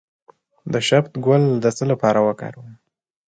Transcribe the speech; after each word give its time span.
د 0.71 0.73
شبت 0.87 1.13
ګل 1.25 1.43
د 1.63 1.65
څه 1.77 1.83
لپاره 1.91 2.19
وکاروم؟ 2.27 2.69